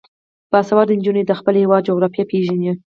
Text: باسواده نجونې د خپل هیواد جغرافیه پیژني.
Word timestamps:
باسواده 0.51 0.93
نجونې 0.99 1.23
د 1.25 1.31
خپل 1.39 1.53
هیواد 1.61 1.85
جغرافیه 1.89 2.25
پیژني. 2.31 2.71